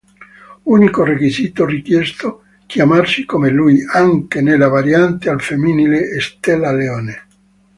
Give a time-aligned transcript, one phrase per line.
[0.63, 7.27] Unico requisito richiesto: chiamarsi come lui, anche nella variante al femminile Stella Leone.